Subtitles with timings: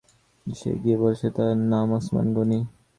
[0.47, 2.59] সে গিয়ে বলেছে তার নাম ওসমান গনি।